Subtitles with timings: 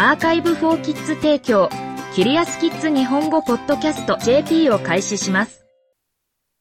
[0.00, 1.68] アーカイブフォーキッズ提供、
[2.14, 5.66] キリアスキッズ日本語ポッドキャスト JP を開始します。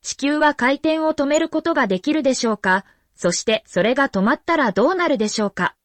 [0.02, 2.84] 地球は回転を止めることができるでしょうか？
[3.14, 5.76] そしてそれが止まったらどうなるでしょうか？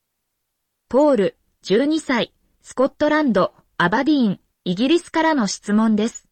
[0.89, 2.33] ポール、12歳、
[2.63, 6.27] スコットランド、アバディーン、イギリスからの質問です。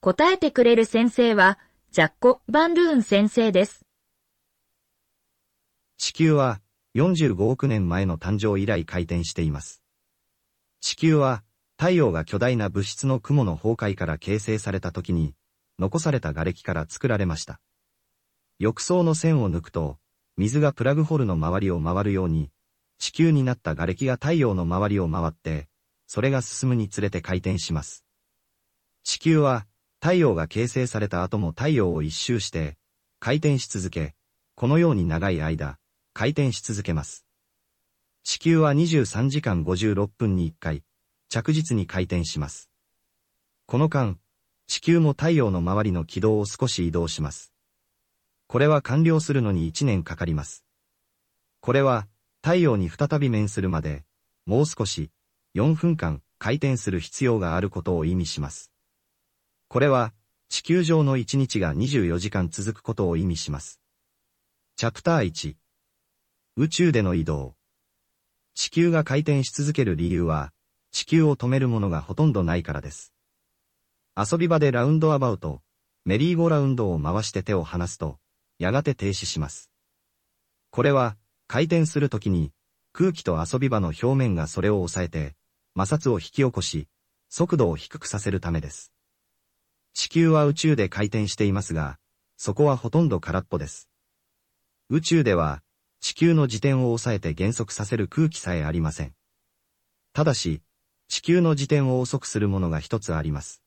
[0.00, 1.58] 答えてくれる先生は、
[1.90, 3.84] ジャッコ・バンルーン先生です。
[5.98, 6.60] 地球は
[6.94, 9.80] 45億年前の誕生以来回転しています。
[10.82, 11.44] 地球は
[11.78, 15.34] 太陽が巨大な物質の雲の崩壊から形成された時に、
[15.78, 17.60] 残された瓦礫から作られました。
[18.58, 19.98] 浴槽の線を抜くと、
[20.36, 22.50] 水がプラグホルの周りを回るように、
[22.98, 25.68] 地球になった瓦礫が太陽の周りを回って、
[26.08, 28.04] それが進むにつれて回転します。
[29.04, 29.66] 地球は、
[30.00, 32.76] 太陽が形成された後も太陽を一周して、
[33.20, 34.16] 回転し続け、
[34.56, 35.78] このように長い間、
[36.12, 37.24] 回転し続けます。
[38.24, 40.84] 地球は23時間56分に1回、
[41.28, 42.70] 着実に回転します。
[43.66, 44.16] この間、
[44.68, 47.52] 地球も太陽の周りの軌道を少し移動します。
[48.46, 50.64] これは完了するのに1年かかります。
[51.60, 52.06] これは、
[52.42, 54.04] 太陽に再び面するまで、
[54.46, 55.10] もう少し、
[55.56, 58.70] 4分間回転する必要があることを意味します。
[59.66, 60.14] これは、
[60.48, 63.80] 地球上の1日が24時間続くことを意味します。
[64.76, 65.56] チャプター1
[66.56, 67.56] 宇宙での移動
[68.54, 70.52] 地球が回転し続ける理由は、
[70.90, 73.12] 地球を止めるものがほとんどないからです。
[74.16, 75.62] 遊び場でラウンドアバウト、
[76.04, 78.18] メリーゴーラウンドを回して手を離すと、
[78.58, 79.70] やがて停止します。
[80.70, 81.16] これは、
[81.48, 82.52] 回転するときに、
[82.92, 85.34] 空気と遊び場の表面がそれを抑えて、
[85.76, 86.88] 摩擦を引き起こし、
[87.30, 88.92] 速度を低くさせるためです。
[89.94, 91.98] 地球は宇宙で回転していますが、
[92.36, 93.88] そこはほとんど空っぽです。
[94.90, 95.62] 宇宙では、
[96.02, 99.14] 地球の自転を抑えて減速させる空気さえありません。
[100.12, 100.60] ただし、
[101.06, 103.62] 地球の自転を遅くするものが一つあります。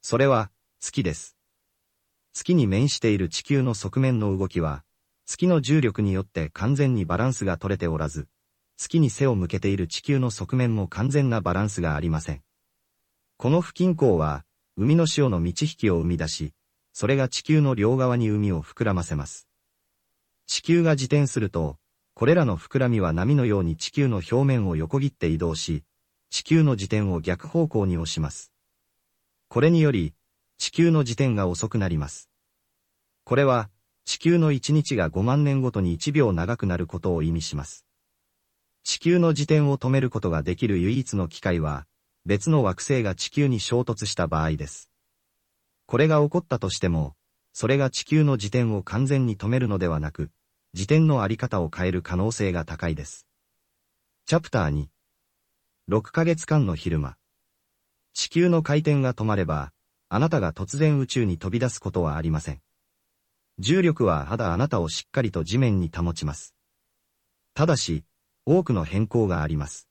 [0.00, 0.50] それは、
[0.80, 1.36] 月です。
[2.32, 4.84] 月に面している地球の側面の動きは、
[5.26, 8.26] 月の重力によって完全にバランスが取れておらず、
[8.78, 12.42] 月に背を向けている地球の側面も完全なバランスがありません。
[13.36, 14.46] この不均衡は、
[14.78, 16.54] 海の潮の満ち引きを生み出し、
[16.94, 19.46] それが地球の両側に海を膨らませます。
[20.46, 21.78] 地球が自転すると、
[22.14, 25.82] これらの膨らみは波のように地球の表面を横切って移動し、
[26.30, 28.52] 地球の自転を逆方向に押します。
[29.48, 30.14] これにより、
[30.58, 32.30] 地球の自転が遅くなります。
[33.24, 33.70] これは、
[34.04, 37.86] 地球の1日が5万年ごとに1秒長くなることを意味します。
[38.82, 41.86] 地球の自転を止めることができる唯一の機会は、
[42.26, 44.90] 別の惑星が地球に衝突した場合です。
[45.86, 47.14] これが起こったとしても、
[47.54, 50.32] それが地球の自転を完全に止めるのではなく、
[50.72, 53.28] 自転のあり方を変える可能性が高いです。
[54.26, 54.86] チャプター2
[55.88, 57.16] 6ヶ月間の昼間
[58.12, 59.72] 地球の回転が止まれば、
[60.08, 62.60] あなたが突然宇宙に飛び出すことはありません。
[63.60, 66.56] 重力はまだあなたをしっかりと地面に保ちます。
[67.54, 68.04] ただし、
[68.46, 69.88] 多くの変更があります。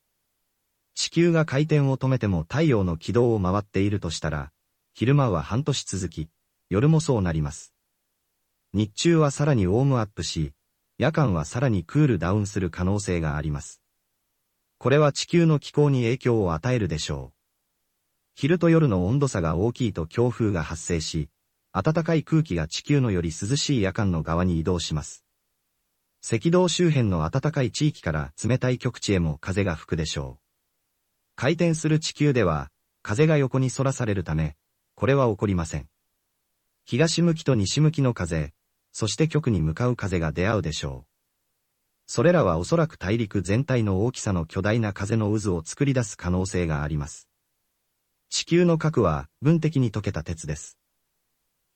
[0.96, 4.52] 地球が回転を止めても太陽の軌道を回っているとしたら、
[4.94, 6.30] 昼間は半年続き、
[6.74, 7.72] 夜もそうなります。
[8.74, 10.54] 日中はさらにウォームアップし、
[10.98, 13.80] 夜間はさらにクールダウンする可能性があります。
[14.80, 17.38] これは地球の気候に影響を与えるでしょう。
[18.34, 21.30] 昼と夜の温度差が大きいと強風が発生し、
[21.74, 25.24] 暖かい空気が地球のより涼しい夜間の側に移動します。
[26.28, 30.44] 赤道周辺の暖かい地域から冷たい極地へも風が吹くでしょう。
[31.36, 32.72] 回転する地球では、
[33.04, 34.56] 風が横に反らされるため、
[34.96, 35.93] これは起こりません。
[36.86, 38.54] 東向きと西向きの風、
[38.92, 41.14] そして極に向かう風が出会うでしょう。
[42.06, 47.30] それらはおそらく大陸全体の大きさの巨大な風の渦を作り出す可能性があります。
[48.30, 50.78] 地球の核は分的に溶けた鉄です。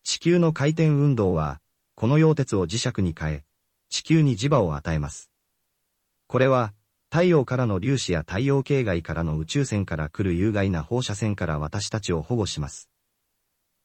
[0.03, 1.61] 地球の回転運動は、
[1.95, 3.43] この溶鉄を磁石に変え、
[3.89, 5.29] 地球に磁場を与えます。
[6.27, 6.73] これは、
[7.09, 12.89] 太陽からの粒子や太陽系外からの宇宙線から来る有害な放射線から私たちを保護します。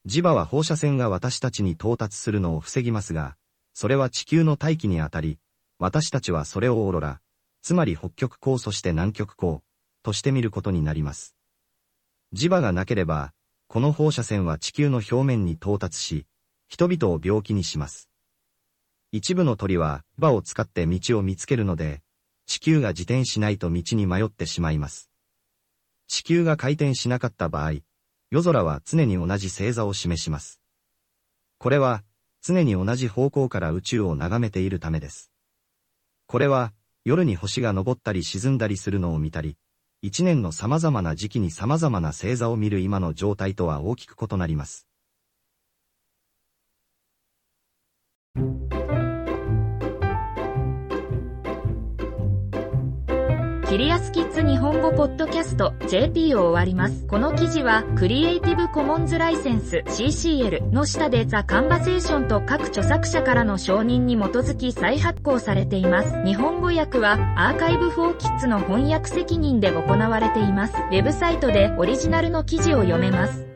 [0.05, 3.37] 磁場は放射線が私たちに到達するのを防ぎますが、
[3.73, 5.39] それは地球の大気にあたり、
[5.79, 7.21] 私たちはそれをオーロラ、
[7.61, 9.59] つまり北極光そして南極光、
[10.03, 11.35] として見ることになります。
[12.33, 13.33] 磁場がなければ、
[13.67, 16.25] この放射線は地球の表面に到達し、
[16.67, 18.09] 人々を病気にします。
[19.11, 22.01] 一部の鳥は、場を使って道を見つけるので、
[22.45, 25.09] 地球が自転しないと道に迷ってしまいます。
[26.07, 27.73] 地球が回転しなかった場合、
[28.33, 30.59] 夜空は常に同じ星座を示します。
[31.59, 32.03] これは、
[32.41, 35.29] 常に同じ方向から宇宙を眺めているためです。
[36.25, 36.73] これは、
[37.05, 39.55] 夜に星が昇ったり沈んだりするのを見たり、
[40.01, 44.87] 一年の様々な時期に様々な星座を見る今の状態とは大きく異なります。
[53.73, 57.07] キリアスキッズ日本語ポッドキャスト JP を終わります。
[57.07, 66.23] この記事はクリエイティブコモンズライセンス CCL の下でザ・カンバセーションと各著作者からの承認に基づき再発行されています。
[66.23, 70.75] 日本語訳はアーカイブフォーキッズの翻訳責任で行われています。
[70.75, 73.52] ウェブサイトでオリジナルの記事を読めます。